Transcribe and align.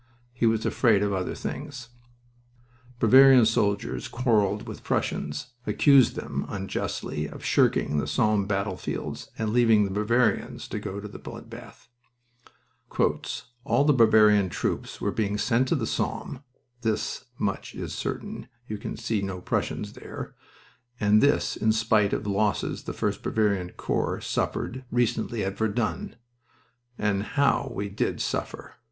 He 0.33 0.47
was 0.47 0.65
afraid 0.65 1.03
of 1.03 1.13
other 1.13 1.35
things. 1.35 1.89
Bavarian 2.97 3.45
soldiers 3.45 4.07
quarreled 4.07 4.67
with 4.67 4.83
Prussians, 4.83 5.51
accused 5.67 6.15
them 6.15 6.43
(unjustly) 6.49 7.27
of 7.27 7.45
shirking 7.45 7.99
the 7.99 8.07
Somme 8.07 8.47
battlefields 8.47 9.29
and 9.37 9.51
leaving 9.53 9.83
the 9.85 9.91
Bavarians 9.91 10.67
to 10.69 10.79
go 10.79 10.99
to 10.99 11.07
the 11.07 11.19
blood 11.19 11.51
bath. 11.51 11.87
"All 13.63 13.83
the 13.85 13.93
Bavarian 13.93 14.49
troops 14.49 14.99
are 15.03 15.11
being 15.11 15.37
sent 15.37 15.67
to 15.67 15.75
the 15.75 15.85
Somme 15.85 16.43
(this 16.81 17.25
much 17.37 17.75
is 17.75 17.93
certain, 17.93 18.47
you 18.67 18.79
can 18.79 18.97
see 18.97 19.21
no 19.21 19.39
Prussians 19.39 19.93
there), 19.93 20.33
and 20.99 21.21
this 21.21 21.55
in 21.55 21.71
spite 21.71 22.11
of 22.11 22.23
the 22.23 22.31
losses 22.31 22.85
the 22.85 22.93
1st 22.93 23.21
Bavarian 23.21 23.69
Corps 23.73 24.19
suffered 24.19 24.83
recently 24.89 25.45
at 25.45 25.55
Verdun! 25.59 26.15
And 26.97 27.21
how 27.21 27.71
we 27.75 27.87
did 27.87 28.19
suffer!... 28.19 28.77